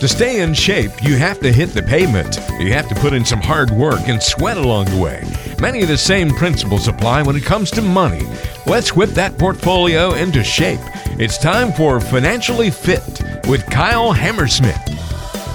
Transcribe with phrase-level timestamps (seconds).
[0.00, 2.38] To stay in shape, you have to hit the pavement.
[2.60, 5.24] You have to put in some hard work and sweat along the way.
[5.58, 8.22] Many of the same principles apply when it comes to money.
[8.66, 10.80] Let's whip that portfolio into shape.
[11.18, 14.76] It's time for Financially Fit with Kyle Hammerschmidt.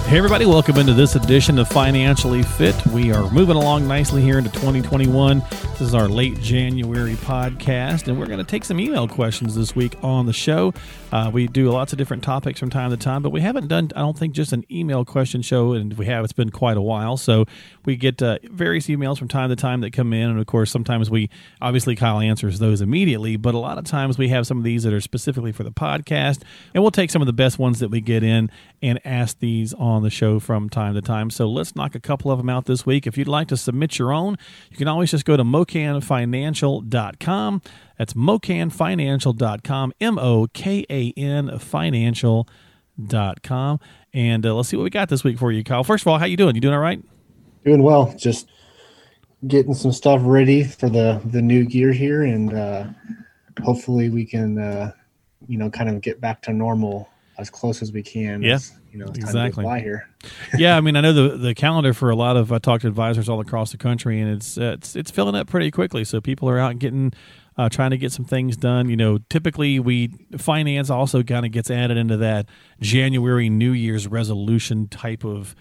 [0.06, 2.74] Hey, everybody, welcome into this edition of Financially Fit.
[2.88, 5.40] We are moving along nicely here into 2021.
[5.72, 9.74] This is our late January podcast, and we're going to take some email questions this
[9.74, 10.74] week on the show.
[11.10, 13.90] Uh, we do lots of different topics from time to time, but we haven't done,
[13.96, 16.82] I don't think, just an email question show, and we have, it's been quite a
[16.82, 17.16] while.
[17.16, 17.46] So
[17.84, 20.70] we get uh, various emails from time to time that come in, and of course,
[20.70, 21.30] sometimes we
[21.60, 24.84] obviously Kyle answers those immediately, but a lot of times we have some of these
[24.84, 26.42] that are specifically for the podcast,
[26.74, 28.50] and we'll take some of the best ones that we get in
[28.82, 31.30] and ask these on the show from time to time.
[31.30, 33.06] So let's knock a couple of them out this week.
[33.06, 34.36] If you'd like to submit your own,
[34.70, 37.62] you can always just go to mokanfinancial.com.
[37.98, 42.50] That's mokanfinancial.com, M O K A N financial.com.
[44.14, 45.84] And uh, let's see what we got this week for you, Kyle.
[45.84, 46.54] First of all, how you doing?
[46.54, 47.02] You doing all right?
[47.64, 48.14] Doing well.
[48.18, 48.50] Just
[49.46, 52.84] getting some stuff ready for the the new gear here and uh
[53.64, 54.92] hopefully we can uh
[55.48, 57.08] you know kind of get back to normal
[57.38, 58.42] as close as we can.
[58.42, 59.64] Yeah, as, you know, exactly.
[59.80, 60.08] Here.
[60.58, 62.88] yeah, I mean, I know the the calendar for a lot of I talked to
[62.88, 66.04] advisors all across the country, and it's uh, it's it's filling up pretty quickly.
[66.04, 67.12] So people are out getting.
[67.54, 68.88] Uh, trying to get some things done.
[68.88, 72.46] You know, typically we finance also kind of gets added into that
[72.80, 75.54] January New Year's resolution type of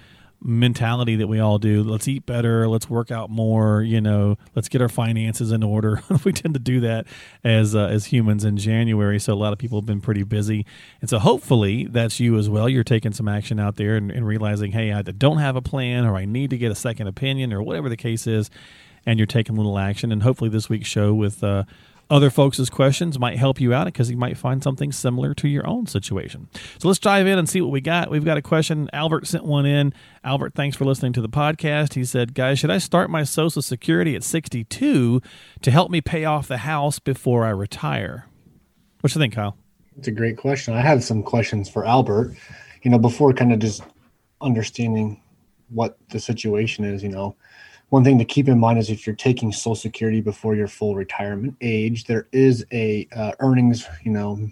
[0.44, 1.84] mentality that we all do.
[1.84, 2.68] Let's eat better.
[2.68, 3.82] Let's work out more.
[3.82, 6.02] You know, let's get our finances in order.
[6.24, 7.06] we tend to do that
[7.44, 9.20] as uh, as humans in January.
[9.20, 10.66] So a lot of people have been pretty busy,
[11.00, 12.68] and so hopefully that's you as well.
[12.68, 16.06] You're taking some action out there and, and realizing, hey, I don't have a plan,
[16.06, 18.50] or I need to get a second opinion, or whatever the case is,
[19.06, 20.12] and you're taking a little action.
[20.12, 21.64] And hopefully this week's show with uh,
[22.12, 25.66] other folks' questions might help you out because you might find something similar to your
[25.66, 26.50] own situation.
[26.78, 28.12] So let's dive in and see what we got.
[28.12, 28.90] We've got a question.
[28.92, 29.94] Albert sent one in.
[30.24, 31.94] Albert, thanks for listening to the podcast.
[31.94, 35.22] He said, Guys, should I start my Social Security at 62
[35.62, 38.28] to help me pay off the house before I retire?
[39.00, 39.58] What you think, Kyle?
[39.98, 40.74] It's a great question.
[40.74, 42.36] I have some questions for Albert.
[42.84, 43.84] You know, before kind of just
[44.42, 45.22] understanding
[45.74, 47.36] what the situation is, you know,
[47.90, 50.96] one thing to keep in mind is if you're taking Social Security before your full
[50.96, 54.50] retirement age, there is a uh, earnings, you know,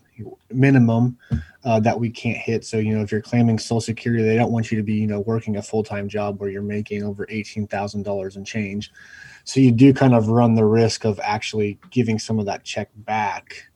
[0.51, 1.17] minimum
[1.63, 2.65] uh, that we can't hit.
[2.65, 5.07] So, you know, if you're claiming Social Security, they don't want you to be, you
[5.07, 8.91] know, working a full time job where you're making over eighteen thousand dollars and change.
[9.45, 12.89] So you do kind of run the risk of actually giving some of that check
[12.93, 13.71] back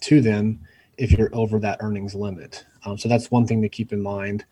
[0.00, 0.60] to them
[0.98, 2.66] if you're over that earnings limit.
[2.84, 4.44] Um, so that's one thing to keep in mind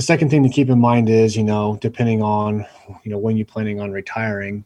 [0.00, 2.64] the second thing to keep in mind is you know depending on
[3.04, 4.64] you know when you're planning on retiring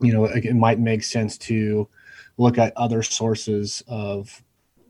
[0.00, 1.86] you know it, it might make sense to
[2.38, 4.42] look at other sources of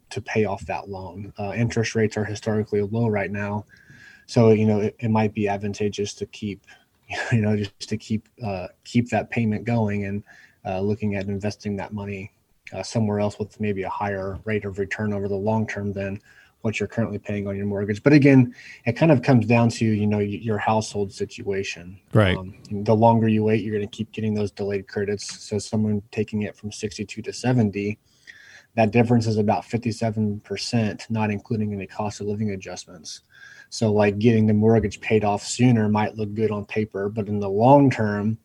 [0.08, 1.32] to pay off that loan.
[1.36, 3.64] Uh, interest rates are historically low right now.
[4.26, 6.64] So you know it, it might be advantageous to keep
[7.32, 10.22] you know just to keep uh, keep that payment going and
[10.64, 12.30] uh, looking at investing that money
[12.72, 16.20] uh, somewhere else with maybe a higher rate of return over the long term than
[16.66, 18.02] what you're currently paying on your mortgage.
[18.02, 18.52] But again,
[18.86, 21.96] it kind of comes down to you know your household situation.
[22.12, 22.36] Right.
[22.36, 25.44] Um, the longer you wait, you're going to keep getting those delayed credits.
[25.44, 27.96] So someone taking it from 62 to 70,
[28.74, 33.20] that difference is about 57%, not including any cost of living adjustments.
[33.70, 37.38] So like getting the mortgage paid off sooner might look good on paper, but in
[37.38, 38.38] the long term,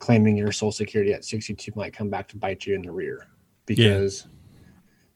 [0.00, 3.28] claiming your Social Security at 62 might come back to bite you in the rear
[3.66, 4.22] because.
[4.24, 4.32] Yeah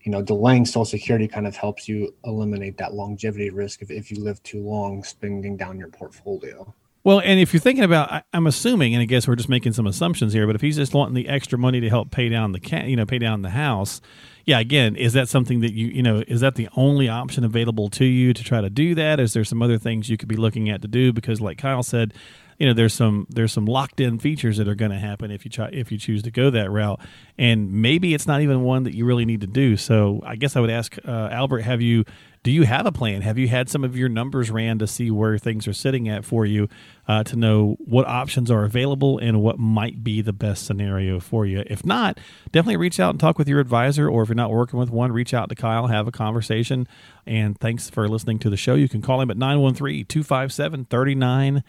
[0.06, 4.12] you know, delaying Social Security kind of helps you eliminate that longevity risk if, if
[4.12, 6.72] you live too long spending down your portfolio.
[7.02, 9.84] Well, and if you're thinking about, I'm assuming, and I guess we're just making some
[9.84, 12.60] assumptions here, but if he's just wanting the extra money to help pay down the
[12.60, 14.00] cat, you know, pay down the house,
[14.44, 17.90] yeah, again, is that something that you, you know, is that the only option available
[17.90, 19.18] to you to try to do that?
[19.18, 21.12] Is there some other things you could be looking at to do?
[21.12, 22.14] Because, like Kyle said,
[22.58, 25.44] you know there's some there's some locked in features that are going to happen if
[25.44, 27.00] you try if you choose to go that route.
[27.38, 29.76] And maybe it's not even one that you really need to do.
[29.76, 32.04] So i guess i would ask uh, albert have you
[32.46, 33.22] do you have a plan?
[33.22, 36.24] Have you had some of your numbers ran to see where things are sitting at
[36.24, 36.68] for you
[37.08, 41.44] uh, to know what options are available and what might be the best scenario for
[41.44, 41.64] you?
[41.66, 42.20] If not
[42.52, 45.10] definitely reach out and talk with your advisor or if you're not working with one
[45.10, 46.86] reach out to kyle have a conversation.
[47.26, 48.76] And thanks for listening to the show.
[48.76, 51.64] You can call him at 913 257 39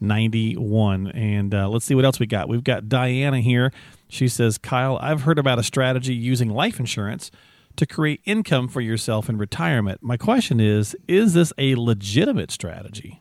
[0.00, 1.08] 91.
[1.08, 2.48] And uh, let's see what else we got.
[2.48, 3.72] We've got Diana here.
[4.08, 7.30] She says, Kyle, I've heard about a strategy using life insurance
[7.76, 10.02] to create income for yourself in retirement.
[10.02, 13.20] My question is Is this a legitimate strategy?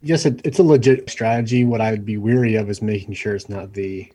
[0.00, 1.64] Yes, it, it's a legit strategy.
[1.64, 4.12] What I would be weary of is making sure it's not the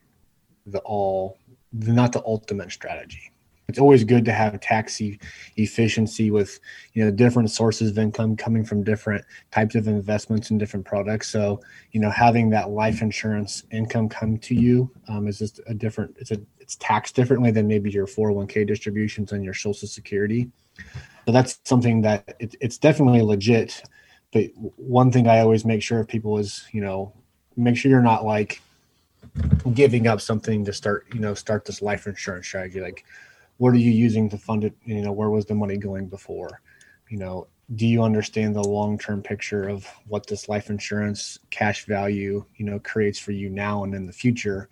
[0.65, 1.37] the all
[1.73, 3.31] the, not the ultimate strategy.
[3.69, 5.19] It's always good to have tax e-
[5.55, 6.59] efficiency with
[6.93, 11.29] you know different sources of income coming from different types of investments and different products.
[11.29, 11.61] So
[11.91, 16.15] you know having that life insurance income come to you um, is just a different
[16.19, 20.49] it's a it's taxed differently than maybe your 401k distributions and your social security.
[21.25, 23.83] So that's something that it, it's definitely legit.
[24.33, 27.13] But one thing i always make sure of people is you know
[27.55, 28.61] make sure you're not like
[29.73, 32.81] giving up something to start you know start this life insurance strategy.
[32.81, 33.05] Like
[33.59, 34.73] what are you using to fund it?
[34.83, 36.61] You know where was the money going before?
[37.09, 42.43] You know do you understand the long-term picture of what this life insurance cash value
[42.55, 44.69] you know creates for you now and in the future?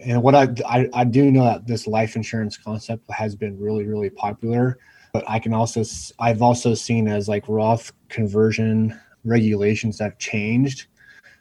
[0.00, 3.84] And what I, I, I do know that this life insurance concept has been really
[3.84, 4.78] really popular
[5.12, 5.84] but i can also
[6.18, 10.86] i've also seen as like roth conversion regulations have changed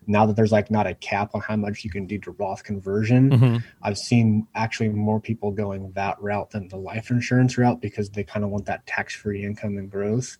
[0.07, 2.63] now that there's like not a cap on how much you can do to Roth
[2.63, 3.57] conversion, mm-hmm.
[3.83, 8.23] I've seen actually more people going that route than the life insurance route because they
[8.23, 10.37] kind of want that tax free income and growth.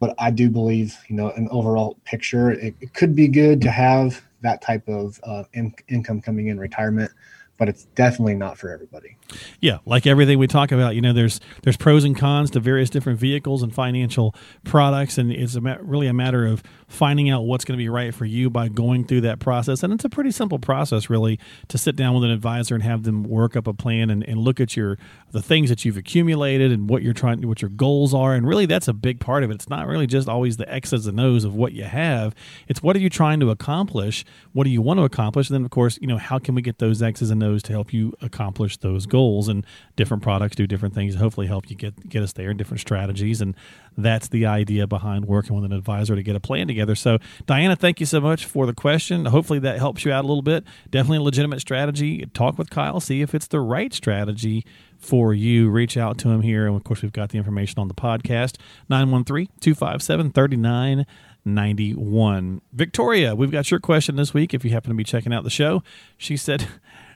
[0.00, 3.70] But I do believe, you know, an overall picture, it, it could be good to
[3.70, 7.12] have that type of uh, in- income coming in retirement
[7.56, 9.16] but it's definitely not for everybody.
[9.60, 12.90] Yeah, like everything we talk about, you know, there's there's pros and cons to various
[12.90, 14.34] different vehicles and financial
[14.64, 17.88] products, and it's a ma- really a matter of finding out what's going to be
[17.88, 19.82] right for you by going through that process.
[19.82, 23.04] And it's a pretty simple process, really, to sit down with an advisor and have
[23.04, 24.98] them work up a plan and, and look at your
[25.30, 28.66] the things that you've accumulated and what you're trying, what your goals are, and really
[28.66, 29.54] that's a big part of it.
[29.54, 32.34] It's not really just always the X's and O's of what you have.
[32.68, 34.24] It's what are you trying to accomplish?
[34.52, 35.48] What do you want to accomplish?
[35.48, 37.72] And then, of course, you know, how can we get those X's and O's to
[37.72, 39.48] help you accomplish those goals?
[39.48, 39.64] And
[39.96, 41.14] different products do different things.
[41.14, 42.52] Hopefully, help you get get us there.
[42.54, 43.54] Different strategies, and
[43.96, 46.94] that's the idea behind working with an advisor to get a plan together.
[46.94, 49.26] So, Diana, thank you so much for the question.
[49.26, 50.64] Hopefully, that helps you out a little bit.
[50.90, 52.26] Definitely a legitimate strategy.
[52.34, 54.64] Talk with Kyle, see if it's the right strategy
[55.04, 55.68] for you.
[55.70, 56.66] Reach out to him here.
[56.66, 58.58] And of course, we've got the information on the podcast
[58.88, 62.60] 913 257 3991.
[62.72, 65.50] Victoria, we've got your question this week if you happen to be checking out the
[65.50, 65.82] show.
[66.16, 66.66] She said,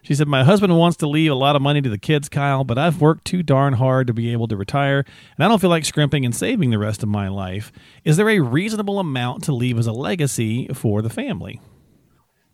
[0.02, 2.64] she said, My husband wants to leave a lot of money to the kids, Kyle,
[2.64, 5.04] but I've worked too darn hard to be able to retire,
[5.36, 7.72] and I don't feel like scrimping and saving the rest of my life.
[8.04, 11.60] Is there a reasonable amount to leave as a legacy for the family?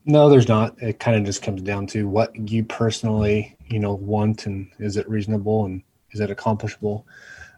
[0.06, 0.80] No, there's not.
[0.82, 4.96] It kind of just comes down to what you personally, you know, want and is
[4.96, 7.06] it reasonable and is it accomplishable?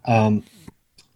[0.06, 0.44] Um,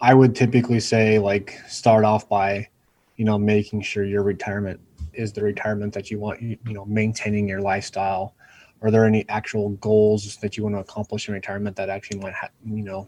[0.00, 2.69] I would typically say like start off by,
[3.16, 4.81] you know, making sure your retirement
[5.12, 8.34] is the retirement that you want, you, you know, maintaining your lifestyle,
[8.82, 12.35] are there any actual goals that you want to accomplish in retirement that actually might
[12.35, 13.06] have you know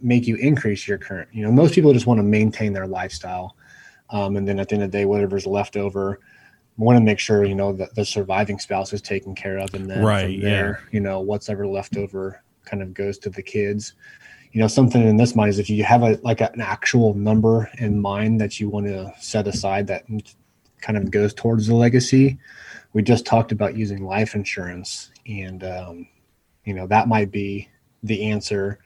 [0.00, 3.56] make you increase your current you know most people just want to maintain their lifestyle
[4.10, 6.20] um, and then at the end of the day whatever's left over
[6.76, 9.90] want to make sure you know that the surviving spouse is taken care of and
[9.90, 10.88] then right from there yeah.
[10.92, 13.94] you know what's ever left over kind of goes to the kids
[14.52, 17.70] you know something in this mind is if you have a like an actual number
[17.78, 20.04] in mind that you want to set aside that
[20.80, 22.38] kind of goes towards the legacy
[22.98, 26.08] we just talked about using life insurance, and um,
[26.64, 27.68] you know that might be
[28.02, 28.80] the answer,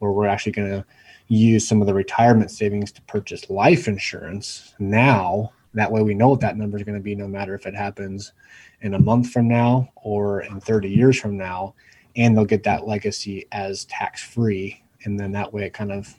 [0.00, 0.84] where we're actually going to
[1.28, 5.50] use some of the retirement savings to purchase life insurance now.
[5.72, 7.74] That way, we know what that number is going to be, no matter if it
[7.74, 8.34] happens
[8.82, 11.74] in a month from now or in 30 years from now,
[12.16, 16.14] and they'll get that legacy as tax free, and then that way it kind of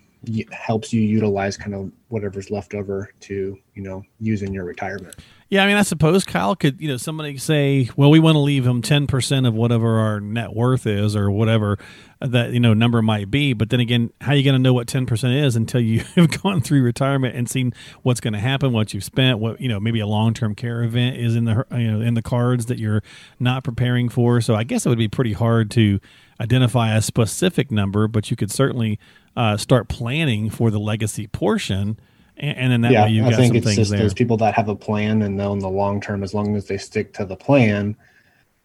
[0.49, 5.15] helps you utilize kind of whatever's left over to you know use in your retirement.
[5.47, 8.39] Yeah, I mean, I suppose Kyle could, you know, somebody say, well, we want to
[8.39, 11.77] leave him 10% of whatever our net worth is or whatever
[12.19, 13.53] that, you know, number might be.
[13.53, 16.41] But then again, how are you going to know what 10% is until you have
[16.41, 19.79] gone through retirement and seen what's going to happen, what you've spent, what, you know,
[19.79, 22.79] maybe a long term care event is in the, you know, in the cards that
[22.79, 23.03] you're
[23.39, 24.41] not preparing for.
[24.41, 25.99] So I guess it would be pretty hard to
[26.41, 28.99] identify a specific number, but you could certainly
[29.37, 31.99] uh, start planning for the legacy portion
[32.37, 33.99] and, and then that yeah, way you I think it's just there.
[33.99, 36.67] those people that have a plan and know in the long term, as long as
[36.67, 37.95] they stick to the plan,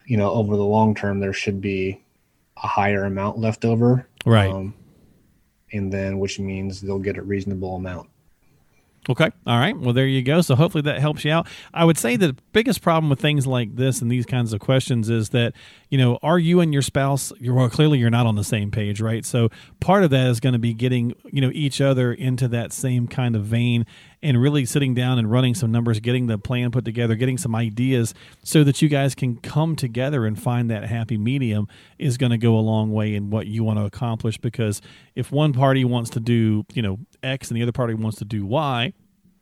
[0.06, 2.02] you know, over the long term, there should be
[2.62, 4.50] a higher amount left over, right?
[4.50, 4.74] Um,
[5.72, 8.08] and then which means they'll get a reasonable amount
[9.10, 9.28] Okay.
[9.44, 9.76] All right.
[9.76, 10.40] Well, there you go.
[10.40, 11.48] So hopefully that helps you out.
[11.74, 15.10] I would say the biggest problem with things like this and these kinds of questions
[15.10, 15.52] is that,
[15.88, 18.70] you know, are you and your spouse, you're, well, clearly you're not on the same
[18.70, 19.24] page, right?
[19.24, 19.48] So
[19.80, 23.08] part of that is going to be getting, you know, each other into that same
[23.08, 23.84] kind of vein
[24.22, 27.54] and really sitting down and running some numbers, getting the plan put together, getting some
[27.54, 28.14] ideas
[28.44, 31.66] so that you guys can come together and find that happy medium
[31.98, 34.38] is going to go a long way in what you want to accomplish.
[34.38, 34.80] Because
[35.14, 38.24] if one party wants to do, you know, X and the other party wants to
[38.24, 38.92] do Y,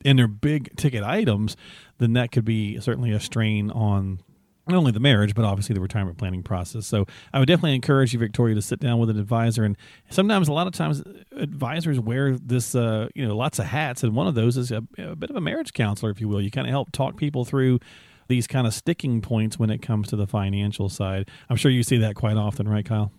[0.05, 1.57] and they're big ticket items,
[1.99, 4.21] then that could be certainly a strain on
[4.69, 6.87] not only the marriage, but obviously the retirement planning process.
[6.87, 9.65] So I would definitely encourage you, Victoria, to sit down with an advisor.
[9.65, 9.77] And
[10.11, 11.03] sometimes, a lot of times,
[11.33, 14.83] advisors wear this, uh, you know, lots of hats, and one of those is a,
[14.99, 16.41] a bit of a marriage counselor, if you will.
[16.41, 17.81] You kind of help talk people through
[18.29, 21.31] these kind of sticking points when it comes to the financial side.
[21.49, 23.11] I'm sure you see that quite often, right, Kyle?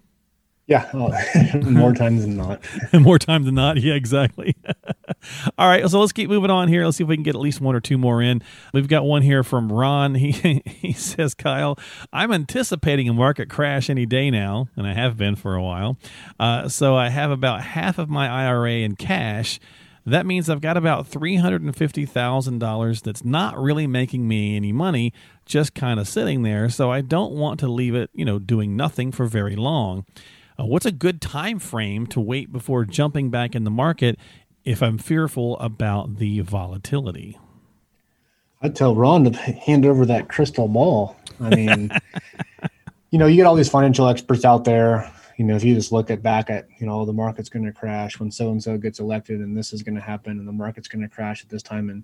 [0.70, 1.12] Yeah, oh,
[1.64, 2.64] more times than not.
[2.94, 3.78] more times than not.
[3.78, 4.56] Yeah, exactly.
[5.58, 6.86] All right, so let's keep moving on here.
[6.86, 8.44] Let's see if we can get at least one or two more in.
[8.72, 10.14] We've got one here from Ron.
[10.14, 11.76] He he says, "Kyle,
[12.14, 15.98] I'm anticipating a market crash any day now, and I have been for a while.
[16.40, 19.60] Uh, so I have about half of my IRA in cash."
[20.06, 25.14] That means I've got about $350,000 that's not really making me any money,
[25.46, 26.70] just kind of sitting there.
[26.70, 30.06] So I don't want to leave it, you know, doing nothing for very long.
[30.60, 34.20] Uh, what's a good time frame to wait before jumping back in the market
[34.66, 37.38] if I'm fearful about the volatility?
[38.62, 41.16] I'd tell Ron to hand over that crystal ball.
[41.40, 41.92] I mean,
[43.12, 45.10] you know, you get all these financial experts out there.
[45.38, 47.72] You know, if you just look at back at, you know, the market's going to
[47.72, 50.52] crash when so and so gets elected and this is going to happen and the
[50.52, 51.90] market's going to crash at this time.
[51.90, 52.04] And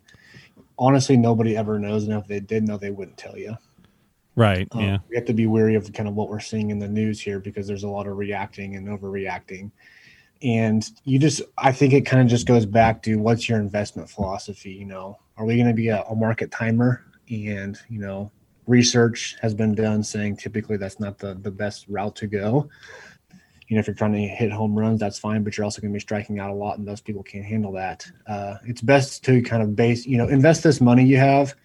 [0.79, 2.05] honestly, nobody ever knows.
[2.05, 3.57] And if they did know, they wouldn't tell you.
[4.35, 4.67] Right.
[4.71, 4.97] Um, yeah.
[5.09, 7.39] We have to be wary of kind of what we're seeing in the news here
[7.39, 9.71] because there's a lot of reacting and overreacting.
[10.41, 14.09] And you just, I think it kind of just goes back to what's your investment
[14.09, 14.71] philosophy?
[14.71, 17.05] You know, are we going to be a, a market timer?
[17.29, 18.31] And, you know,
[18.67, 22.69] research has been done saying typically that's not the, the best route to go.
[23.67, 25.91] You know, if you're trying to hit home runs, that's fine, but you're also going
[25.91, 28.05] to be striking out a lot, and most people can't handle that.
[28.27, 31.55] Uh, it's best to kind of base, you know, invest this money you have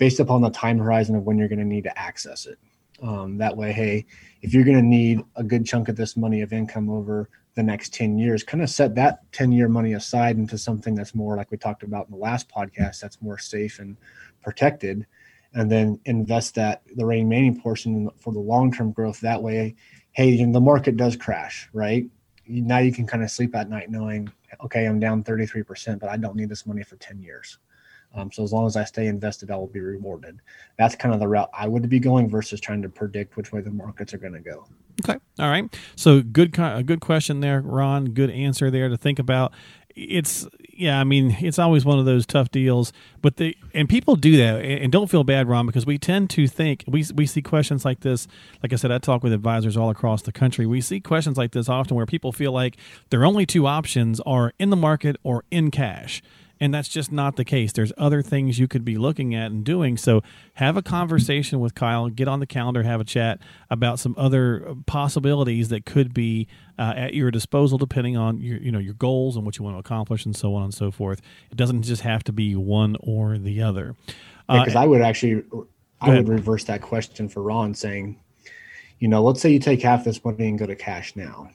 [0.00, 2.58] based upon the time horizon of when you're going to need to access it.
[3.02, 4.06] Um, that way, hey,
[4.40, 7.62] if you're going to need a good chunk of this money of income over the
[7.62, 11.36] next 10 years, kind of set that 10 year money aside into something that's more
[11.36, 13.98] like we talked about in the last podcast, that's more safe and
[14.42, 15.06] protected.
[15.52, 19.20] And then invest that the remaining portion for the long term growth.
[19.20, 19.74] That way,
[20.12, 22.06] hey, the market does crash, right?
[22.48, 24.32] Now you can kind of sleep at night knowing,
[24.64, 27.58] okay, I'm down 33%, but I don't need this money for 10 years.
[28.14, 30.40] Um, so as long as I stay invested, I will be rewarded.
[30.78, 33.60] That's kind of the route I would be going versus trying to predict which way
[33.60, 34.66] the markets are going to go.
[35.04, 35.64] Okay, all right.
[35.96, 38.06] So good, a good question there, Ron.
[38.06, 39.52] Good answer there to think about.
[39.96, 44.16] It's yeah, I mean, it's always one of those tough deals, but the and people
[44.16, 47.42] do that, and don't feel bad, Ron, because we tend to think we we see
[47.42, 48.26] questions like this.
[48.62, 50.64] Like I said, I talk with advisors all across the country.
[50.64, 52.76] We see questions like this often where people feel like
[53.10, 56.22] their only two options are in the market or in cash
[56.60, 57.72] and that's just not the case.
[57.72, 59.96] There's other things you could be looking at and doing.
[59.96, 60.22] So
[60.54, 62.08] have a conversation with Kyle.
[62.10, 63.40] Get on the calendar, have a chat
[63.70, 66.46] about some other possibilities that could be
[66.78, 69.76] uh, at your disposal, depending on your you know your goals and what you want
[69.76, 71.22] to accomplish, and so on and so forth.
[71.50, 73.96] It doesn't just have to be one or the other.
[74.46, 75.44] Because uh, I would actually,
[76.00, 78.18] I would reverse that question for Ron, saying,
[78.98, 81.50] you know, let's say you take half this money and go to cash now.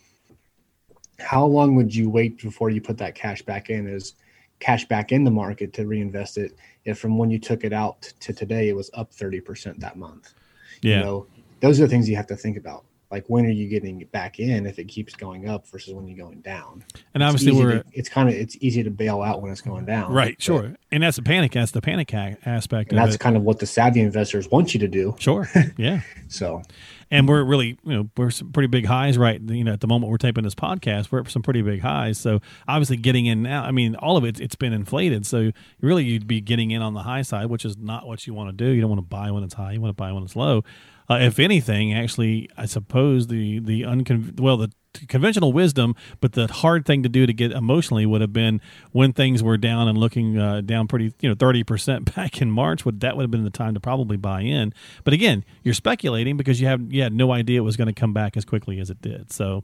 [1.20, 3.88] How long would you wait before you put that cash back in?
[3.88, 4.16] Is
[4.60, 6.54] cash back in the market to reinvest it.
[6.86, 10.34] If from when you took it out to today it was up 30% that month.
[10.82, 10.98] Yeah.
[10.98, 11.28] you know
[11.62, 14.40] those are the things you have to think about like when are you getting back
[14.40, 16.84] in if it keeps going up versus when you're going down?
[17.14, 19.62] And obviously it's we're to, it's kind of it's easy to bail out when it's
[19.62, 20.76] going down right sure.
[20.92, 23.20] And that's the panic that's the panic aspect and that's it.
[23.20, 25.16] kind of what the savvy investors want you to do.
[25.20, 26.02] Sure yeah.
[26.28, 26.62] So.
[27.12, 29.88] And we're really you know we're some pretty big highs right you know at the
[29.88, 32.18] moment we're taping this podcast we're at some pretty big highs.
[32.18, 35.26] So obviously getting in now i mean all of it it's been inflated.
[35.26, 38.34] So really you'd be getting in on the high side which is not what you
[38.34, 38.72] want to do.
[38.72, 40.64] You don't want to buy when it's high you want to buy when it's low
[41.10, 44.72] uh, if anything actually i suppose the the uncon well the
[45.08, 49.14] conventional wisdom, but the hard thing to do to get emotionally would have been when
[49.14, 52.86] things were down and looking uh, down pretty, you know, thirty percent back in March.
[52.86, 54.74] Would that would have been the time to probably buy in?
[55.04, 58.00] But again, you're speculating because you have you had no idea it was going to
[58.00, 59.32] come back as quickly as it did.
[59.32, 59.64] So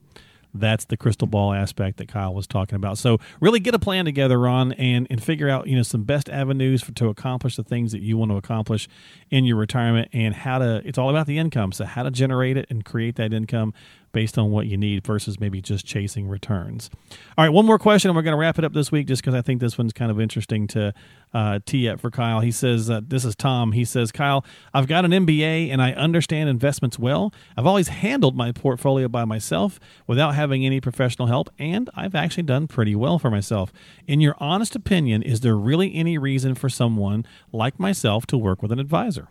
[0.53, 2.97] that's the crystal ball aspect that Kyle was talking about.
[2.97, 6.29] So really get a plan together, Ron, and and figure out you know some best
[6.29, 8.87] avenues for, to accomplish the things that you want to accomplish
[9.29, 10.81] in your retirement and how to.
[10.85, 11.71] It's all about the income.
[11.71, 13.73] So how to generate it and create that income
[14.11, 16.89] based on what you need versus maybe just chasing returns.
[17.37, 19.21] All right, one more question, and we're going to wrap it up this week just
[19.21, 20.93] because I think this one's kind of interesting to
[21.33, 22.41] uh, tee up for Kyle.
[22.41, 23.71] He says, uh, This is Tom.
[23.71, 27.33] He says, Kyle, I've got an MBA and I understand investments well.
[27.57, 32.43] I've always handled my portfolio by myself without having any professional help, and I've actually
[32.43, 33.71] done pretty well for myself.
[34.07, 38.61] In your honest opinion, is there really any reason for someone like myself to work
[38.61, 39.29] with an advisor?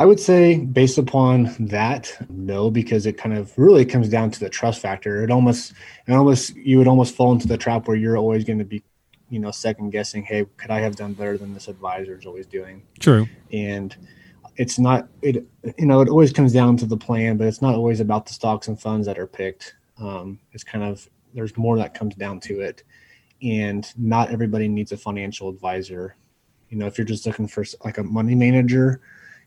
[0.00, 4.40] I would say, based upon that, no, because it kind of really comes down to
[4.40, 5.24] the trust factor.
[5.24, 5.72] It almost,
[6.06, 8.84] it almost, you would almost fall into the trap where you're always going to be,
[9.28, 10.22] you know, second guessing.
[10.22, 12.82] Hey, could I have done better than this advisor is always doing?
[13.00, 13.26] True.
[13.52, 13.96] And
[14.58, 15.46] it's not it
[15.78, 18.32] you know it always comes down to the plan but it's not always about the
[18.32, 22.40] stocks and funds that are picked um, it's kind of there's more that comes down
[22.40, 22.82] to it
[23.40, 26.16] and not everybody needs a financial advisor
[26.68, 29.00] you know if you're just looking for like a money manager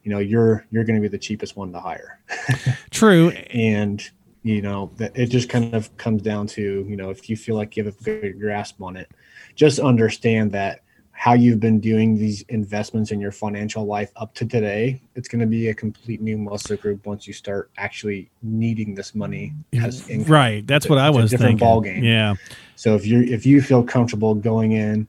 [0.03, 2.20] you know you're you're going to be the cheapest one to hire
[2.91, 4.10] true and
[4.43, 7.55] you know that it just kind of comes down to you know if you feel
[7.55, 9.10] like you have a good grasp on it
[9.55, 10.81] just understand that
[11.22, 15.39] how you've been doing these investments in your financial life up to today, it's going
[15.39, 20.10] to be a complete new muscle group once you start actually needing this money as
[20.10, 20.34] income.
[20.34, 20.65] Right.
[20.65, 21.67] That's it's what a, I was different thinking.
[21.67, 22.03] Ball game.
[22.03, 22.34] Yeah.
[22.75, 25.08] So if you if you feel comfortable going in,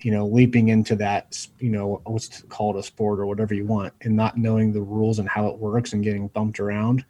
[0.00, 3.92] you know, leaping into that, you know, what's called a sport or whatever you want,
[4.02, 7.04] and not knowing the rules and how it works and getting bumped around,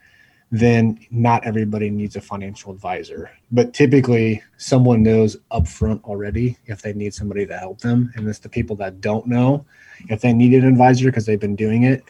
[0.53, 3.31] then not everybody needs a financial advisor.
[3.51, 8.13] But typically, someone knows upfront already if they need somebody to help them.
[8.15, 9.67] And it's the people that don't know
[10.09, 12.05] if they need an advisor because they've been doing it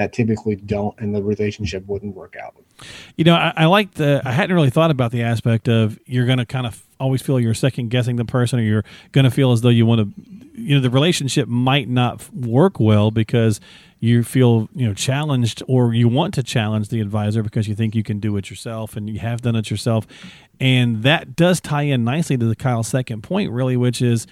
[0.00, 2.54] that typically don't, and the relationship wouldn't work out.
[3.16, 6.24] You know, I, I like the, I hadn't really thought about the aspect of you're
[6.24, 9.30] going to kind of always feel you're second guessing the person or you're going to
[9.30, 13.60] feel as though you want to, you know, the relationship might not work well because
[13.98, 17.94] you feel you know challenged or you want to challenge the advisor because you think
[17.94, 20.06] you can do it yourself and you have done it yourself
[20.58, 24.26] and that does tie in nicely to the Kyle's second point really which is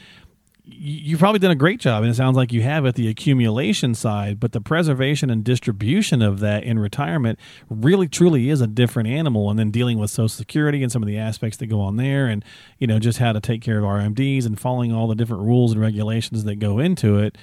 [0.71, 3.95] you've probably done a great job and it sounds like you have at the accumulation
[3.95, 7.39] side but the preservation and distribution of that in retirement
[7.71, 11.07] really truly is a different animal and then dealing with social security and some of
[11.07, 12.45] the aspects that go on there and
[12.79, 15.73] you know just how to take care of rmds and following all the different rules
[15.73, 17.37] and regulations that go into it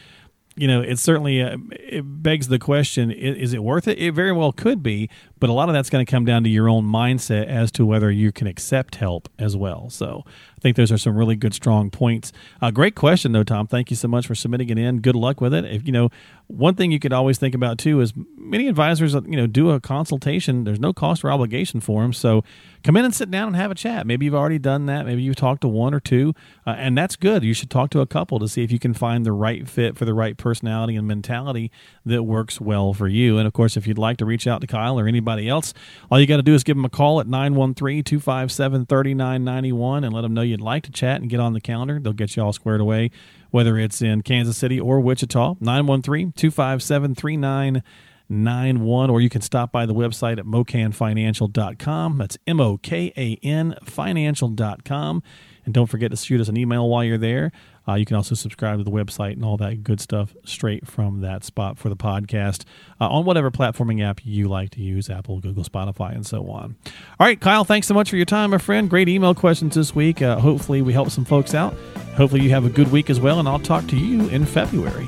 [0.58, 4.00] you know, it certainly uh, it begs the question: is, is, it worth it?
[4.00, 6.50] It very well could be, but a lot of that's going to come down to
[6.50, 9.90] your own mindset as to whether you can accept help as well.
[9.90, 10.24] So,
[10.58, 12.32] I think those are some really good, strong points.
[12.62, 13.68] Uh, great question, though, Tom.
[13.68, 15.00] Thank you so much for submitting it in.
[15.00, 15.66] Good luck with it.
[15.66, 16.10] If you know,
[16.48, 19.80] one thing you could always think about too is many advisors, you know, do a
[19.80, 20.64] consultation.
[20.64, 22.44] There's no cost or obligation for them, so
[22.84, 24.08] come in and sit down and have a chat.
[24.08, 25.06] Maybe you've already done that.
[25.06, 26.34] Maybe you've talked to one or two,
[26.66, 27.44] uh, and that's good.
[27.44, 29.98] You should talk to a couple to see if you can find the right fit
[29.98, 31.72] for the right personality and mentality
[32.06, 33.38] that works well for you.
[33.38, 35.74] And of course, if you'd like to reach out to Kyle or anybody else,
[36.10, 40.14] all you got to do is give them a call at 913 257 3991 and
[40.14, 42.00] let them know you'd like to chat and get on the calendar.
[42.00, 43.12] They'll get you all squared away,
[43.52, 45.56] whether it's in Kansas City or Wichita.
[45.60, 52.18] 913 257 3991 or you can stop by the website at mokanfinancial.com.
[52.18, 55.24] That's M O K A N financial.com.
[55.66, 57.52] And don't forget to shoot us an email while you're there.
[57.88, 61.22] Uh, you can also subscribe to the website and all that good stuff straight from
[61.22, 62.64] that spot for the podcast
[63.00, 66.76] uh, on whatever platforming app you like to use Apple, Google, Spotify, and so on.
[67.20, 68.90] All right, Kyle, thanks so much for your time, my friend.
[68.90, 70.22] Great email questions this week.
[70.22, 71.74] Uh, hopefully, we help some folks out.
[72.16, 75.08] Hopefully, you have a good week as well, and I'll talk to you in February.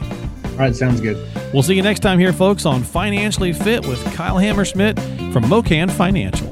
[0.58, 1.18] All right, sounds good.
[1.54, 4.98] We'll see you next time here, folks, on Financially Fit with Kyle Hammerschmidt
[5.32, 6.47] from Mokan Financial.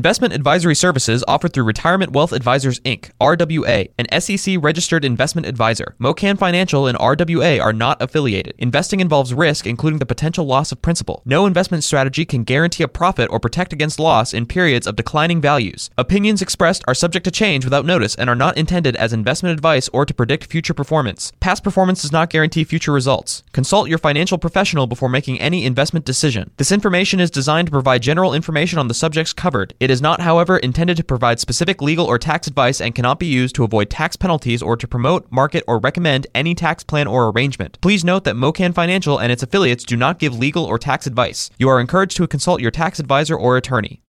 [0.00, 5.94] Investment advisory services offered through Retirement Wealth Advisors Inc., RWA, an SEC registered investment advisor.
[6.00, 8.54] Mokan Financial and RWA are not affiliated.
[8.56, 11.20] Investing involves risk, including the potential loss of principal.
[11.26, 15.38] No investment strategy can guarantee a profit or protect against loss in periods of declining
[15.38, 15.90] values.
[15.98, 19.90] Opinions expressed are subject to change without notice and are not intended as investment advice
[19.92, 21.30] or to predict future performance.
[21.40, 23.42] Past performance does not guarantee future results.
[23.52, 26.52] Consult your financial professional before making any investment decision.
[26.56, 29.74] This information is designed to provide general information on the subjects covered.
[29.78, 33.26] It is not, however, intended to provide specific legal or tax advice and cannot be
[33.26, 37.28] used to avoid tax penalties or to promote, market, or recommend any tax plan or
[37.28, 37.78] arrangement.
[37.80, 41.50] Please note that Mokan Financial and its affiliates do not give legal or tax advice.
[41.58, 44.02] You are encouraged to consult your tax advisor or attorney.